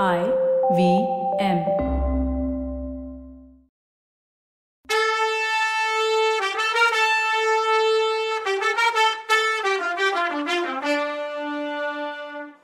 [0.00, 0.20] I
[0.76, 0.82] V
[1.38, 1.58] M.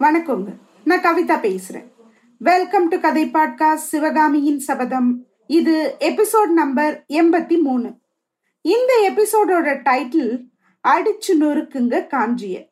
[0.00, 0.56] வணக்கங்க.
[0.84, 1.88] நான் கவிதா பேசுறேன்.
[2.38, 5.24] வெல்கம் டு கதை பாட்காஸ்ட் சிவகாமியின் சபதம்.
[5.46, 7.98] இது எபிசோட் நம்பர் எண்பத்தி மூணு.
[8.60, 10.44] இந்த எபிசோடோட டைட்டில்
[10.88, 12.68] அடிச்சு நொறுக்குங்க காஞ்சிய.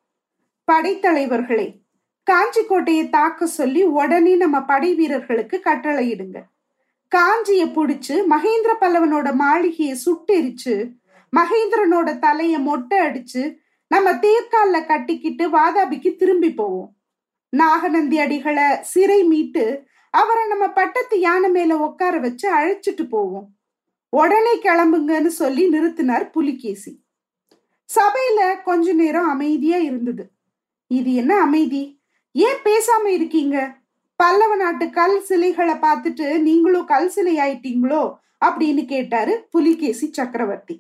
[0.73, 1.86] படைத்தலைவர்களே
[2.27, 6.43] காஞ்சி கோட்டையை தாக்க சொல்லி உடனே நம்ம படை வீரர்களுக்கு கட்டளையிடுங்க.
[7.09, 10.93] காஞ்சிய புடிச்சு மகேந்திர பல்லவனோட மாளிகையை சுட்டெரிச்சு
[11.37, 13.57] மகேந்திரனோட தலைய மொட்டை அடிச்சு
[13.89, 16.97] நம்ம தேர்கால்ல கட்டிக்கிட்டு வாதாபிக்கு திரும்பி போவோம்.
[17.49, 23.49] நாகநந்தி அடிகளை சிறை மீட்டு அவரை நம்ம பட்டத்து யானை மேல உட்கார வச்சு அழைச்சிட்டு போவோம்.
[24.09, 27.03] உடனே கிளம்புங்கன்னு சொல்லி நிறுத்தினார் புலிகேசி.
[27.95, 30.31] சபையில கொஞ்ச நேரம் அமைதியா இருந்தது.
[30.87, 31.96] இது என்ன அமைதி?
[32.45, 33.57] ஏன் பேசாம இருக்கீங்க?
[34.21, 38.03] பல்லவ நாட்டு கல் சிலைகளை பார்த்துட்டு நீங்களும் கல் சிலை ஆயிட்டீங்களோ?
[38.45, 40.77] அப்படின்னு கேட்டாரு புலிகேசி சக்கரவர்த்தி.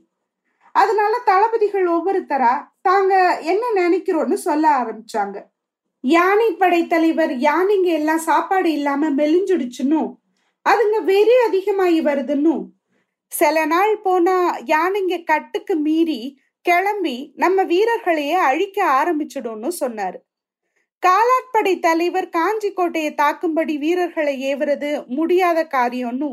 [0.74, 5.36] அதனால தளபதிகள் ஒவ்வொருத்தரா தாங்க என்ன நினைக்கிறோன்னு சொல்ல ஆரம்பிச்சாங்க.
[6.00, 10.10] யானை படை தலைவர் யானைங்க எல்லாம் சாப்பாடு இல்லாம மெலிஞ்சுடுச்சுன்னும்
[10.66, 12.64] அதுங்க வெறி அதிகமாகி வருதுன்னும்
[13.32, 14.36] சில நாள் போனா
[14.74, 16.20] யானைங்க கட்டுக்கு மீறி
[16.66, 20.18] கிளம்பி நம்ம வீரர்களையே அழிக்க ஆரம்பிச்சிடும்னு சொன்னாரு.
[21.06, 26.30] காலாட்படை தலைவர் காஞ்சி கோட்டையை தாக்கும்படி வீரர்களை ஏவுறது முடியாத காரியம்னு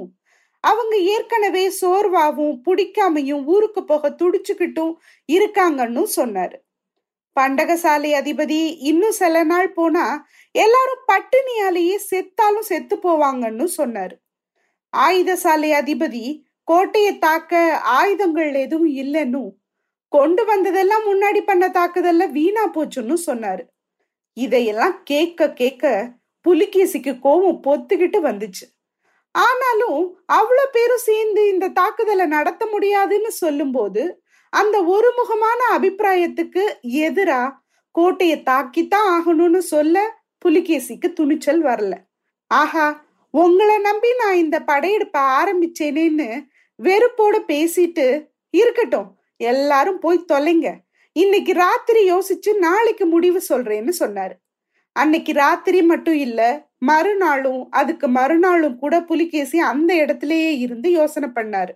[0.63, 4.93] அவங்க ஏற்கனவே சோர்வாவும் பிடிக்காமையும் ஊருக்கு போக துடிச்சுக்கிட்டும்
[5.29, 6.55] இருக்காங்கன்னு சொன்னாரு.
[7.39, 10.05] பண்டகசாலை அதிபதி இன்னும் சில நாள் போனா
[10.51, 14.15] எல்லாரும் பட்டினியாலேயே செத்தாலும் செத்து போவாங்கன்னு சொன்னாரு.
[14.93, 16.25] ஆயுதசாலை அதிபதி
[16.63, 19.43] கோட்டையை தாக்க ஆயுதங்கள் எதுவும் இல்லைன்னு
[20.07, 23.63] கொண்டு வந்ததெல்லாம் முன்னாடி பண்ண தாக்குதல்ல வீணா போச்சுன்னு சொன்னாரு.
[24.33, 26.11] இதையெல்லாம் கேட்க கேட்க
[26.45, 28.65] புலிகேசிக்கு கோபம் பொத்துக்கிட்டு வந்துச்சு.
[29.31, 30.01] ஆனாலும்
[30.33, 36.63] அவ்வளோ பேரும் சேர்ந்து இந்த தாக்குதலை நடத்த முடியாதுன்னு சொல்லும்போது அந்த ஒருமுகமான அபிப்பிராயத்துக்கு
[37.05, 37.41] எதிரா
[37.91, 41.93] கோட்டையை தாக்கித்தான் ஆகணும்னு சொல்ல புலிகேசிக்கு துணிச்சல் வரல.
[42.47, 46.27] ஆஹா உங்களை நம்பி நான் இந்த படையெடுப்ப ஆரம்பிச்சேனேன்னு
[46.83, 50.67] வெறுப்போட பேசிட்டு இருக்கட்டும் எல்லாரும் போய் தொலைங்க.
[51.15, 54.35] இன்னைக்கு ராத்திரி யோசிச்சு நாளைக்கு முடிவு சொல்றேன்னு சொன்னாரு.
[54.95, 56.41] அன்னைக்கு ராத்திரி மட்டும் இல்ல
[56.77, 61.73] மறுநாளும் அதுக்கு மறுநாளும் கூட புலிகேசி அந்த இடத்துலயே இருந்து யோசனை பண்ணாரு.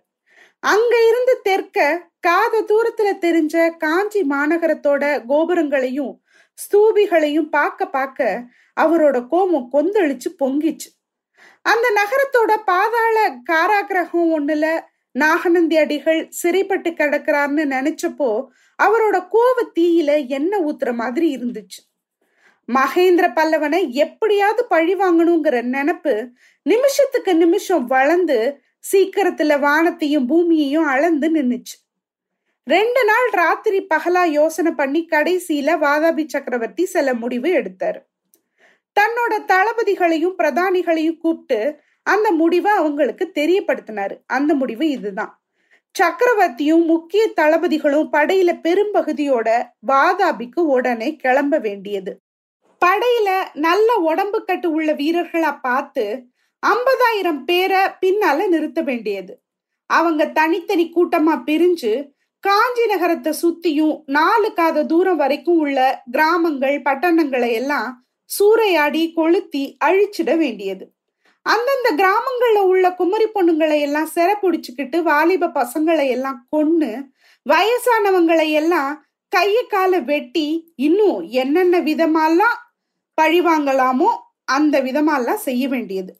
[0.63, 1.77] அங்க இருந்து தெற்க
[2.19, 6.13] காத தூரத்துல தெரிஞ்ச காஞ்சி மாநகரத்தோட கோபுரங்களையும்
[6.59, 8.45] ஸ்தூபிகளையும் பார்க்க பார்க்க
[8.77, 10.89] அவரோட கோமம் கொந்தளிச்சு பொங்கிச்சு.
[11.65, 13.17] அந்த நகரத்தோட பாதாள
[13.51, 14.65] காராகிரகம் ஒண்ணுல
[15.15, 18.29] நாகநந்தி அடிகள் சிறைப்பட்டு கிடக்கிறார்னு நினைச்சப்போ
[18.83, 21.79] அவரோட கோவ தீயில எண்ணெய் ஊத்துற மாதிரி இருந்துச்சு.
[22.73, 26.29] மகேந்திர பல்லவனை எப்படியாவது பழி வாங்கணுங்கிற நினப்பு
[26.61, 28.61] நிமிஷத்துக்கு நிமிஷம் வளர்ந்து
[28.91, 31.75] சீக்கிரத்துல வானத்தையும் பூமியையும் அளந்து நின்னுச்சு.
[32.63, 37.99] ரெண்டு நாள் ராத்திரி பகலா யோசனை பண்ணி கடைசியில வாதாபி சக்கரவர்த்தி சில முடிவு எடுத்தாரு.
[38.99, 44.17] தன்னோட தளபதிகளையும் பிரதானிகளையும் கூப்பிட்டு அந்த முடிவை அவங்களுக்கு தெரியப்படுத்தினாரு.
[44.25, 45.41] அந்த முடிவு இதுதான்.
[45.99, 52.21] சக்கரவர்த்தியும் முக்கிய தளபதிகளும் படையில பெரும்பகுதியோட வாதாபிக்கு உடனே கிளம்ப வேண்டியது.
[52.85, 56.23] படையில நல்ல உடம்பு கட்டு உள்ள வீரர்களா பார்த்து
[56.67, 59.41] ஐம்பதாயிரம் பேரை பின்னால நிறுத்த வேண்டியது.
[59.85, 62.09] அவங்க தனித்தனி கூட்டமா பிரிஞ்சு
[62.39, 68.07] காஞ்சி நகரத்தை சுத்தியும் நாலு காத தூரம் வரைக்கும் உள்ள கிராமங்கள் பட்டணங்களை எல்லாம்
[68.39, 70.96] சூறையாடி கொளுத்தி அழிச்சிட வேண்டியது.
[71.47, 76.91] அந்தந்த கிராமங்கள்ல உள்ள குமரி பொண்ணுங்களை எல்லாம் சிறப்பிடிச்சுக்கிட்டு வாலிப பசங்களை எல்லாம் கொன்னு
[77.45, 78.93] வயசானவங்களை எல்லாம்
[79.33, 82.57] கைய கால வெட்டி இன்னும் என்னென்ன விதமாலாம்
[83.17, 84.09] பழி வாங்கலாமோ
[84.47, 86.11] அந்த விதமாலாம் செய்ய வேண்டியது.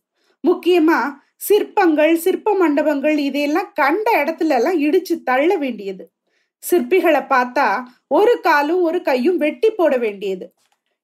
[0.44, 1.00] முக்கியமா
[1.36, 6.04] சிற்பங்கள் சிற்ப மண்டபங்கள் இதையெல்லாம் கண்ட இடத்துல எல்லாம் இடிச்சு தள்ள வேண்டியது.
[6.64, 7.68] சிற்பிகளை பார்த்தா
[8.08, 10.46] ஒரு காலும் ஒரு கையும் வெட்டி போட வேண்டியது.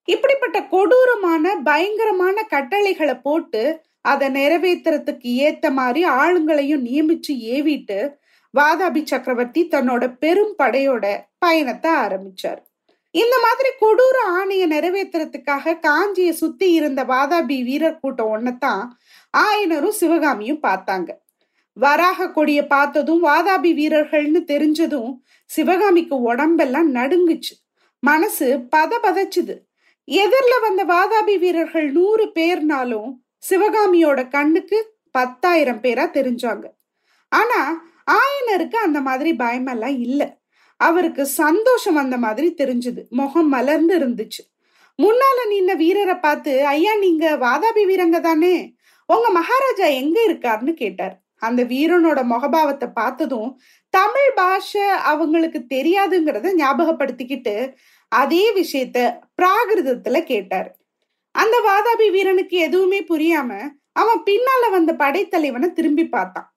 [0.07, 3.62] இப்படிப்பட்ட கொடூரமான பயங்கரமான கட்டளைகளை போட்டு
[4.03, 8.00] அதை நிறைவேற்றுறதுக்கு ஏத்த மாதிரி ஆளுங்களையும் நியமிச்சு ஏவிட்டு
[8.53, 11.05] வாதாபி சக்கரவர்த்தி தன்னோட பெரும் படையோட
[11.38, 12.61] பயணத்தை ஆரம்பிச்சார்.
[13.15, 18.83] இந்த மாதிரி கொடூர ஆணையை நிறைவேற்றுறதுக்காக காஞ்சியை சுத்தி இருந்த வாதாபி வீரர் கூட்டம் ஒன்னதான்
[19.38, 21.09] ஆயனரும் சிவகாமியும் பார்த்தாங்க.
[21.77, 25.11] வராக கொடிய பார்த்ததும் வாதாபி வீரர்கள்னு தெரிஞ்சதும்
[25.49, 27.53] சிவகாமிக்கு உடம்பெல்லாம் நடுங்குச்சு.
[28.03, 29.56] மனசு பத பதச்சுது
[30.07, 33.11] எதிரில் வந்த வாதாபி வீரர்கள் நூறு பேர்னாலும்
[33.50, 36.63] சிவகாமியோட கண்ணுக்கு பத்தாயிரம் பேரா தெரிஞ்சாங்க.
[37.30, 40.34] ஆனா ஆயனருக்கு அந்த மாதிரி பயமெல்லாம் இல்லை.
[40.78, 43.10] அவருக்கு சந்தோஷம் வந்த மாதிரி தெரிஞ்சது.
[43.10, 44.42] முகம் மலர்ந்து இருந்துச்சு.
[45.01, 48.74] முன்னால நின்ன வீரரை பார்த்து ஐயா நீங்க வாதாபி வீரங்க தானே?
[49.06, 51.22] உங்க மகாராஜா எங்க இருக்காருன்னு கேட்டார்.
[51.38, 53.60] அந்த வீரனோட முகபாவத்தை பார்த்ததும்
[53.90, 57.74] தமிழ் பாஷை அவங்களுக்கு தெரியாதுங்கிறத ஞாபகப்படுத்திக்கிட்டு
[58.07, 60.78] அதே விஷயத்த பிராகிருதத்துல கேட்டார்.
[61.35, 63.51] அந்த வாதாபி வீரனுக்கு எதுவுமே புரியாம
[63.91, 66.47] அவன் பின்னால வந்த படைத்தலைவனை திரும்பி பார்த்தான்.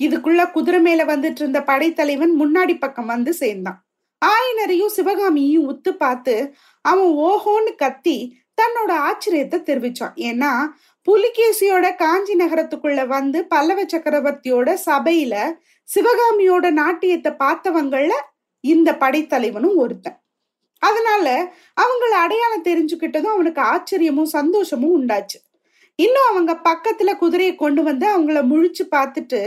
[0.00, 3.78] இதுக்குள்ள குதிரை மேல வந்துட்டு இருந்த படைத்தலைவன் முன்னாடி பக்கம் வந்து சேர்ந்தான்.
[4.26, 10.14] ஆயனரையும் சிவகாமியையும் உத்து பார்த்து அவன் ஓஹோன்னு கத்தி தன்னோட ஆச்சரியத்தை தெரிவிச்சான்.
[10.14, 10.52] ஏன்னா
[11.06, 15.34] புலிகேசியோட காஞ்சி நகரத்துக்குள்ள வந்து பல்லவ சக்கரவர்த்தியோட சபையில
[15.88, 18.10] சிவகாமியோட நாட்டியத்தை பார்த்தவங்கள
[18.60, 20.18] இந்த படைத்தலைவனும் ஒருத்தன்.
[20.78, 25.38] அதனால அவங்கள அடையாளம் தெரிஞ்சுக்கிட்டதும் அவனுக்கு ஆச்சரியமும் சந்தோஷமும் உண்டாச்சு.
[25.94, 29.40] இன்னும் அவங்க பக்கத்துல குதிரையை கொண்டு வந்து அவங்கள முழிச்சு பார்த்துட்டு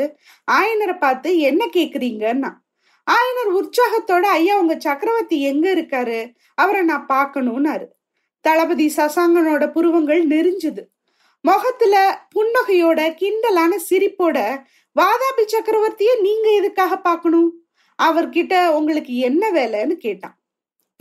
[0.51, 2.51] ஆயனரை பார்த்து என்ன கேக்குறீங்கன்னா
[3.07, 6.33] ஆயனர் உற்சாகத்தோட ஐயா உங்க சக்கரவர்த்தி எங்க இருக்காரு?
[6.56, 7.86] அவரை நான் பார்க்கணும்னாரு.
[8.42, 10.83] தளபதி சசாங்கனோட புருவங்கள் நெறிஞ்சுது
[11.42, 11.95] முகத்துல
[12.36, 14.38] புன்னகையோட கிண்டலான சிரிப்போட
[14.95, 17.50] வாதாபி சக்கரவர்த்திய நீங்க எதுக்காக பார்க்கணும்?
[18.00, 20.36] அவர்கிட்ட உங்களுக்கு என்ன வேலைன்னு கேட்டான்.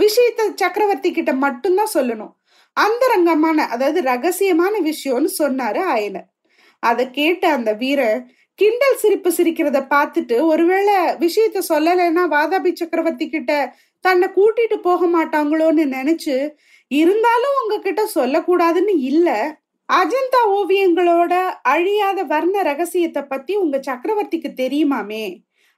[0.02, 2.32] விஷயத்த சக்கரவர்த்தி கிட்ட மட்டும்தான் சொல்லணும்.
[2.76, 6.28] அந்தரங்கமான அதாவது ரகசியமான விஷயம்னு சொன்னாரு ஆயனர்.
[6.82, 8.20] அதை கேட்ட அந்த வீரர்
[8.58, 13.52] கிண்டல் சிரிப்பு சிரிக்கிறத பார்த்துட்டு ஒருவேளை விஷயத்த சொல்லலைன்னா வாதாபி சக்கரவர்த்தி கிட்ட
[14.04, 16.36] தன்னை கூட்டிட்டு போக மாட்டாங்களோன்னு நினைச்சு
[16.90, 19.28] இருந்தாலும் உங்ககிட்ட சொல்லக்கூடாதுன்னு இல்ல.
[19.88, 25.24] அஜந்தா ஓவியங்களோட அழியாத வர்ண ரகசியத்தை பத்தி உங்க சக்கரவர்த்திக்கு தெரியுமாமே?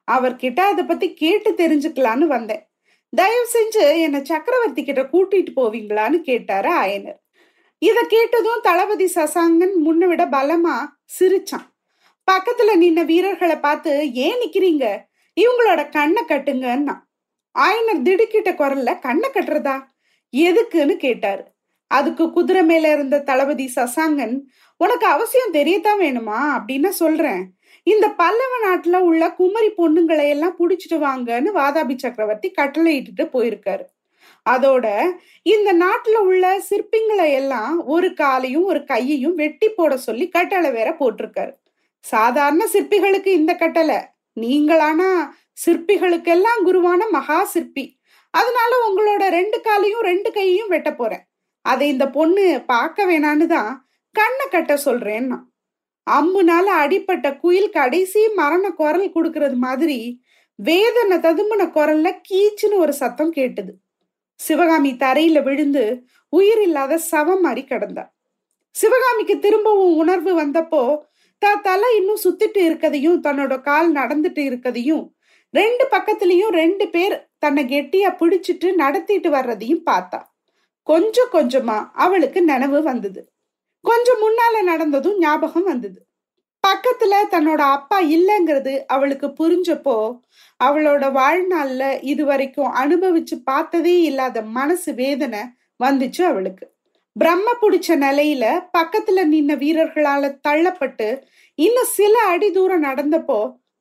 [0.09, 2.63] அவர்கிட்ட அதை பத்தி கேட்டு தெரிஞ்சுக்கலான்னு வந்தேன்.
[3.15, 7.19] தயவு செஞ்சு என்னை சக்கரவர்த்தி கிட்ட கூட்டிட்டு போவீங்களான்னு கேட்டாரு ஆயனர்.
[7.79, 10.77] இதை கேட்டதும் தளபதி சசாங்கன் முன்ன விட பலமா
[11.21, 11.67] சிரிச்சான்.
[12.31, 14.99] பக்கத்துல நின்ன வீரர்களை பார்த்து ஏன் நிக்கிறீங்க?
[15.41, 16.97] இவங்களோட கண்ணை கட்டுங்கன்னா
[17.59, 19.83] ஆயனர் திடுக்கிட்ட குரல்ல கண்ணை கட்டுறதா?
[20.37, 21.45] எதுக்குன்னு கேட்டாரு.
[21.87, 24.41] அதுக்கு குதிரை மேல இருந்த தளபதி சசாங்கன்
[24.77, 26.39] உனக்கு அவசியம் தெரியத்தான் வேணுமா?
[26.59, 27.57] அப்படின்னு சொல்றேன்.
[27.83, 33.85] இந்த பல்லவ நாட்டுல உள்ள குமரி பொண்ணுங்களை எல்லாம் புடிச்சிட்டு வாங்கன்னு வாதாபி சக்கரவர்த்தி கட்டளை போயிருக்காரு.
[34.51, 34.87] அதோட
[35.43, 41.53] இந்த நாட்டுல உள்ள சிற்பிங்களை எல்லாம் ஒரு காலையும் ஒரு கையையும் வெட்டி போட சொல்லி கட்டளை வேற போட்டிருக்காரு.
[42.01, 43.97] சாதாரண சிற்பிகளுக்கு இந்த கட்டளை.
[44.41, 45.29] நீங்களானா
[45.67, 48.01] சிற்பிகளுக்கெல்லாம் குருவான மகா சிற்பி.
[48.31, 51.25] அதனால உங்களோட ரெண்டு காலையும் ரெண்டு கையையும் வெட்ட போறேன்.
[51.61, 55.39] அதை இந்த பொண்ணு பார்க்க வேணான்னு தான் கண்ணை கட்ட சொல்றேன்னா.
[56.07, 60.23] அம்முனால அடிப்பட்ட குயில் கடைசி மரண குரல் கொடுக்கறது மாதிரி
[60.55, 63.73] வேதனை ததும்புன குரல்ல கீச்சுன்னு ஒரு சத்தம் கேட்டது.
[64.35, 68.05] சிவகாமி தரையில விழுந்து உயிர் இல்லாத சவம் மாதிரி கிடந்தா.
[68.71, 70.99] சிவகாமிக்கு திரும்பவும் உணர்வு வந்தப்போ
[71.39, 75.05] தா தலை இன்னும் சுத்திட்டு இருக்கதையும் தன்னோட கால் நடந்துட்டு இருக்கதையும்
[75.51, 80.21] ரெண்டு பக்கத்துலயும் ரெண்டு பேர் தன்னை கெட்டியா பிடிச்சிட்டு நடத்திட்டு வர்றதையும் பார்த்தா.
[80.83, 83.32] கொஞ்சம் கொஞ்சமா அவளுக்கு நினைவு வந்தது.
[83.85, 85.99] கொஞ்சம் முன்னால நடந்ததும் ஞாபகம் வந்தது.
[86.65, 89.97] பக்கத்துல தன்னோட அப்பா இல்லைங்கிறது அவளுக்கு புரிஞ்சப்போ
[90.61, 95.41] அவளோட வாழ்நாள்ல இது வரைக்கும் அனுபவிச்சு பார்த்ததே இல்லாத மனசு வேதனை
[95.85, 96.65] வந்துச்சு அவளுக்கு.
[97.17, 98.45] பிரம்ம பிடிச்ச நிலையில
[98.79, 101.09] பக்கத்துல நின்ன வீரர்களால தள்ளப்பட்டு
[101.59, 103.41] இன்னும் சில அடி தூரம் நடந்தப்போ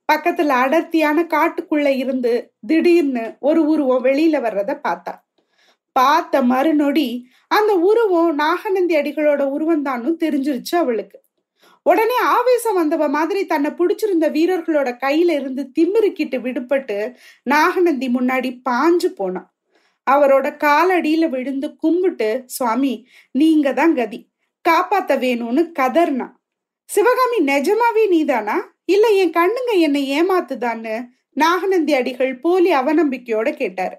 [0.09, 2.33] பக்கத்துல அடர்த்தியான காட்டுக்குள்ள இருந்து
[2.67, 5.13] திடீர்னு ஒரு உருவம் வெளியில வர்றத பார்த்தா.
[5.91, 11.19] பார்த்த மறுநொடி அந்த உருவம் நாகநந்தி அடிகளோட உருவந்தான்னு தெரிஞ்சிருச்சு அவளுக்கு.
[11.83, 19.53] உடனே ஆவேசம் வந்தவ மாதிரி தன்னை பிடிச்சிருந்த வீரர்களோட கையில இருந்து திமிருக்கிட்டு விடுபட்டு நாகநந்தி முன்னாடி பாஞ்சு போனான்.
[20.11, 24.29] அவரோட காலடியில விழுந்து கும்பிட்டு சுவாமி நீங்க தான் கதி.
[24.69, 26.27] காப்பாத்த வேணும்னு கதர்னா.
[26.85, 28.73] சிவகாமி நிஜமாவே நீதானா?
[28.85, 31.07] இல்ல என் கண்ணுங்க என்னை ஏமாத்துதான்னு?
[31.33, 33.97] நாகநந்தி அடிகள் போலி அவநம்பிக்கையோட கேட்டாரு.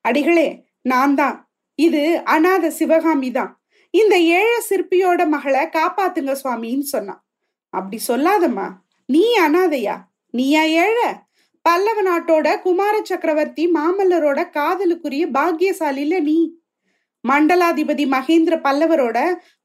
[0.00, 3.60] அடிகளே நான் தான் இது அநாத சிவகாமி தான்.
[3.90, 7.24] இந்த ஏழை சிற்பியோட மகளை காப்பாத்துங்க சுவாமின்னு சொன்னான்.
[7.74, 8.68] அப்படி சொல்லாதம்மா.
[9.06, 9.96] நீ அனாதையா?
[10.30, 10.98] நீயா ஏழ?
[11.62, 16.38] பல்லவ நாட்டோட குமார சக்கரவர்த்தி மாமல்லரோட காதலுக்குரிய பாக்கியசாலில நீ.
[17.28, 19.18] மண்டலாதிபதி மகேந்திர பல்லவரோட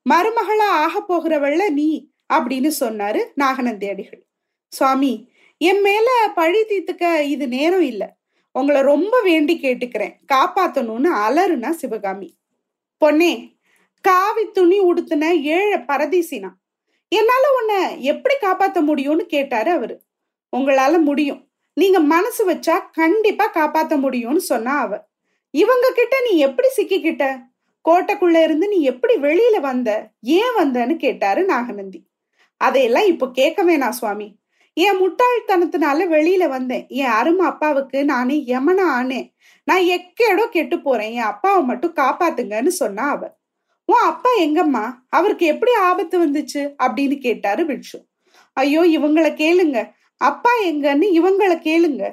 [0.10, 4.22] மருமகளா ஆக போகிறவள்ள நீ அப்படின்னு சொன்னாரு நாகநந்தி அடிகள்
[4.68, 8.08] சுவாமி என் மேல பழி தீத்துக்க இது நேரம் இல்லை.
[8.54, 10.14] உங்களை ரொம்ப வேண்டி கேட்டுக்கிறேன்.
[10.34, 12.36] காப்பாத்தணும்னு அலறுனா சிவகாமி.
[12.98, 13.58] பொன்னே
[14.02, 16.50] காவி துணி உடுத்தின ஏழை பரதீசினா
[17.10, 20.02] என்னால உன்னை எப்படி காப்பாத்த முடியும்னு கேட்டாரு அவரு.
[20.58, 21.48] உங்களால முடியும்.
[21.74, 25.06] நீங்க மனசு வச்சா கண்டிப்பா காப்பாத்த முடியும்னு சொன்னா அவ.
[25.52, 27.40] இவங்க கிட்ட நீ எப்படி சிக்கிக்கிட்ட?
[27.90, 30.10] கோட்டைக்குள்ள இருந்து நீ எப்படி வெளியில வந்த?
[30.22, 32.08] ஏன் வந்தன்னு கேட்டாரு நாகநந்தி.
[32.58, 34.36] அதையெல்லாம் இப்போ கேட்க வேணாம் சுவாமி.
[34.78, 36.86] என் முட்டாள்தனத்தினால வெளியில வந்தேன்.
[36.90, 39.28] என் அருமை அப்பாவுக்கு நானே யமனா ஆனேன்
[39.68, 41.12] நான் எக்கேடோ கெட்டு போறேன்.
[41.12, 43.22] என் அப்பாவை மட்டும் காப்பாத்துங்கன்னு சொன்னா அவ.
[43.86, 44.84] உன் அப்பா எங்கம்மா?
[45.10, 46.62] அவருக்கு எப்படி ஆபத்து வந்துச்சு?
[46.84, 47.98] அப்படின்னு கேட்டாரு பிட்சு
[48.54, 49.78] ஐயோ இவங்கள கேளுங்க.
[50.22, 52.04] அப்பா எங்கன்னு இவங்கள கேளுங்க.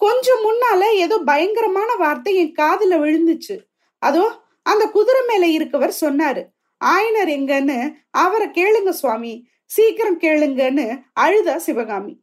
[0.00, 3.56] கொஞ்சம் முன்னால ஏதோ பயங்கரமான வார்த்தை என் காதுல விழுந்துச்சு.
[4.02, 4.24] அதோ
[4.62, 6.42] அந்த குதிரை மேல இருக்கவர் சொன்னாரு.
[6.84, 7.78] ஆயனர் எங்கன்னு
[8.10, 9.34] அவரை கேளுங்க சுவாமி.
[9.70, 10.86] சீக்கிரம் கேளுங்கன்னு
[11.20, 12.14] அழுதா சிவகாமி.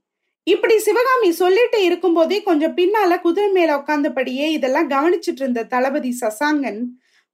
[0.44, 6.80] இப்படி சிவகாமி சொல்லிட்டு இருக்கும்போதே கொஞ்சம் பின்னால குதிரை மேல உட்காந்தபடியே இதெல்லாம் கவனிச்சிட்டு இருந்த தளபதி சசாங்கன்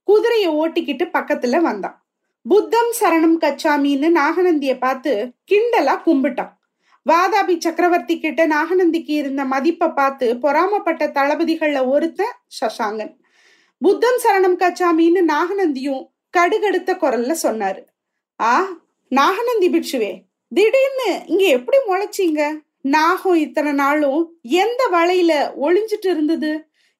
[0.02, 1.96] குதிரையை ஓட்டிக்கிட்டு பக்கத்துல வந்தான்.
[2.42, 6.52] புத்தம் சரணம் கச்சாமின்னு நாகநந்திய பார்த்து கிண்டலா கும்பிட்டான்.
[7.10, 13.14] வாதாபி சக்கரவர்த்தி கிட்ட நாகநந்திக்கு இருந்த மதிப்பை பார்த்து பொறாமப்பட்ட தளபதிகள்ல ஒருத்தன் சசாங்கன்.
[13.78, 16.04] புத்தம் சரணம் கச்சாமின்னு நாகநந்தியும்
[16.36, 17.82] கடுகடுத்த குரல்ல சொன்னாரு.
[18.40, 18.52] ஆ
[19.14, 20.12] நாகநந்தி பிட்சுவே
[20.54, 22.40] திடீர்னு இங்க எப்படி முளைச்சிங்க?
[22.80, 26.50] நாகம் இத்தனை நாளும் எந்த வலையில ஒளிஞ்சிட்டு இருந்தது?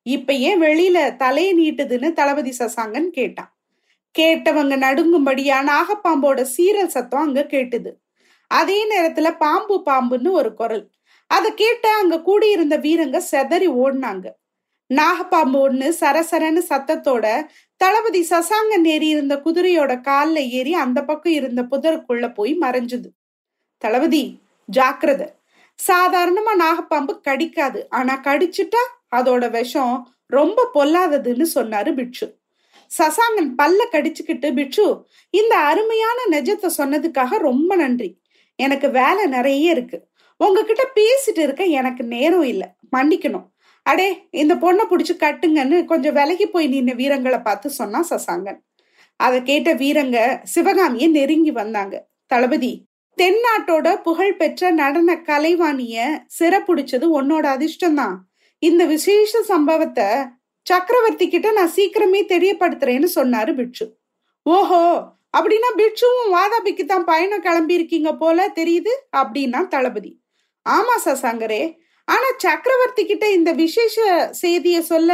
[0.02, 3.50] இப்ப ஏன் வெளியில தலையை நீட்டுதுன்னு தளபதி சசாங்கன் கேட்டான்.
[4.18, 7.90] கேட்டவங்க நடுங்கும்படியா நாகப்பாம்போட சீரல் சத்தம் அங்க கேட்டுது.
[8.46, 10.90] அதே நேரத்துல பாம்பு பாம்புன்னு ஒரு குரல்.
[11.26, 14.26] அதை கேட்ட அங்க கூடியிருந்த வீரங்க செதறி ஓடினாங்க.
[14.94, 17.26] நாகப்பாம்பு ஒண்ணு சரசரன்னு சத்தத்தோட
[17.84, 23.08] தளபதி சசாங்கன் ஏறி இருந்த குதிரையோட கால்ல ஏறி அந்த பக்கம் இருந்த புதருக்குள்ள போய் மறைஞ்சது.
[23.78, 24.40] தளபதி
[24.76, 25.22] ஜாக்கிரத.
[25.88, 27.90] சாதாரணமா நாகப்பாம்பு கடிக்காது.
[27.90, 28.82] ஆனா கடிச்சுட்டா
[29.16, 32.38] அதோட விஷம் ரொம்ப பொல்லாததுன்னு சொன்னாரு பிட்சு
[32.98, 38.20] சசாங்கன் பல்ல கடிச்சுக்கிட்டு பிட்சு இந்த அருமையான நெஜத்தை சொன்னதுக்காக ரொம்ப நன்றி.
[38.56, 40.06] எனக்கு வேலை நிறைய இருக்கு.
[40.36, 42.68] உங்ககிட்ட பேசிட்டு இருக்க எனக்கு நேரம் இல்லை.
[42.96, 43.48] மன்னிக்கணும்.
[43.86, 44.08] அடே
[44.42, 48.58] இந்த பொண்ணை பிடிச்சி கட்டுங்கன்னு கொஞ்சம் விலகி போய் நின்ன வீரங்களை பார்த்து சொன்னா சசாங்கன்.
[49.20, 50.18] அதை கேட்ட வீரங்க
[50.54, 51.94] சிவகாமிய நெருங்கி வந்தாங்க.
[52.32, 52.72] தளபதி
[53.18, 56.06] தென்னாட்டோட புகழ் பெற்ற நடன கலைவாணிய
[56.38, 58.16] சிறப்புடிச்சது உன்னோட அதிர்ஷ்டம்தான்.
[58.62, 60.08] இந்த விசேஷ சம்பவத்தை
[60.66, 63.86] சக்கரவர்த்தி கிட்ட நான் சீக்கிரமே தெரியப்படுத்துறேன்னு சொன்னாரு பிட்சு.
[64.46, 64.82] ஓஹோ
[65.36, 70.12] அப்படின்னா பிட்சுவும் வாதாபிக்கு தான் பயணம் கிளம்பி இருக்கீங்க போல தெரியுது அப்படின்னா தளபதி.
[70.66, 71.62] ஆமா சசாங்கரே
[72.08, 73.96] ஆனா சக்கரவர்த்தி கிட்ட இந்த விசேஷ
[74.42, 75.12] செய்திய சொல்ல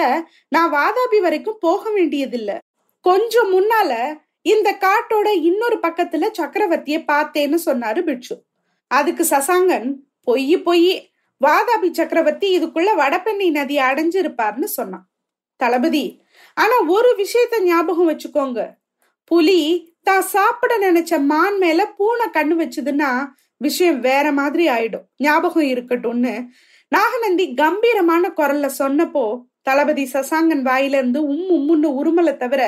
[0.49, 2.59] நான் வாதாபி வரைக்கும் போக வேண்டியதில்ல.
[3.05, 3.93] கொஞ்சம் முன்னால
[4.43, 8.37] இந்த காட்டோட இன்னொரு பக்கத்துல சக்கரவர்த்திய பார்த்தேன்னு சொன்னாரு பிட்சு.
[8.91, 9.89] அதுக்கு சசாங்கன்
[10.23, 10.91] பொய் பொய்
[11.41, 15.07] வாதாபி சக்கரவர்த்தி இதுக்குள்ள வடபெண்ணை நதி அடைஞ்சிருப்பார்னு சொன்னான்.
[15.61, 16.05] தளபதி
[16.57, 18.61] ஆனா ஒரு விஷயத்த ஞாபகம் வச்சுக்கோங்க.
[19.25, 19.61] புலி
[20.03, 23.11] தான் சாப்பிட நினைச்ச மான் மேல பூனை கண்ணு வச்சதுன்னா
[23.57, 25.07] விஷயம் வேற மாதிரி ஆயிடும்.
[25.17, 26.35] ஞாபகம் இருக்கட்டும்னு
[26.93, 29.25] நாகநந்தி கம்பீரமான குரல்ல சொன்னப்போ
[29.63, 32.63] தளபதி சசாங்கன் வாயிலிருந்து உம் உம்முன்னு உருமலை தவிர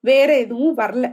[0.00, 1.06] வேற எதுவும் வரல.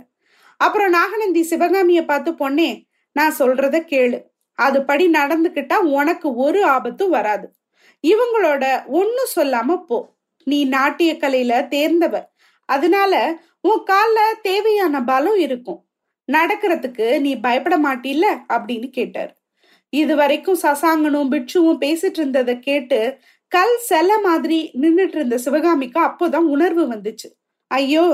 [0.57, 2.69] அப்புறம் நாகநந்தி சிவகாமிய பார்த்து பொண்ணே
[3.11, 4.19] நான் சொல்றத கேளு.
[4.59, 7.47] அது படி நடந்துகிட்டா உனக்கு ஒரு ஆபத்தும் வராது.
[8.03, 9.99] இவங்களோட ஒன்னு சொல்லாம போ.
[10.43, 12.15] நீ நாட்டிய கலையில தேர்ந்தவ.
[12.69, 13.13] அதனால
[13.61, 15.81] உன் கால்ல தேவையான பலம் இருக்கும்.
[16.31, 18.25] நடக்கிறதுக்கு நீ பயப்பட மாட்டில்ல?
[18.49, 19.31] அப்படின்னு கேட்டார்.
[20.01, 22.99] இது வரைக்கும் சசாங்கனும் பிட்சுவும் பேசிட்டு இருந்ததை கேட்டு
[23.51, 27.27] கல் செல மாதிரி நின்றுட்டு இருந்த சிவகாமிக்கு அப்போதான் உணர்வு வந்துச்சு.
[27.71, 28.05] ஐயோ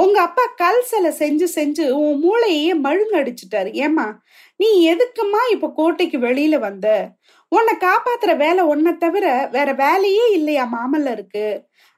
[0.00, 3.70] உங்க அப்பா கல் சிலை செஞ்சு செஞ்சு உன் மூளையே மழுங்கடிச்சிட்டாரு.
[3.84, 4.06] ஏமா
[4.56, 6.88] நீ எதுக்குமா இப்ப கோட்டைக்கு வெளியில வந்த?
[7.52, 11.46] உன்னை காப்பாத்துற வேலை ஒன்ன தவிர வேற வேலையே இல்லையா மாமல்ல இருக்கு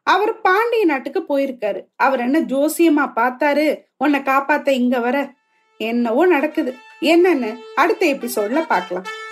[0.06, 1.80] அவர் பாண்டிய நாட்டுக்கு போயிருக்காரு.
[1.96, 3.66] அவர் என்ன ஜோசியமா பார்த்தாரு?
[3.96, 5.16] உன்னை காப்பாத்த இங்க வர.
[5.80, 6.72] என்னவோ நடக்குது.
[7.12, 9.08] என்னன்னு அடுத்த எபிசோட்ல பார்க்கலாம்.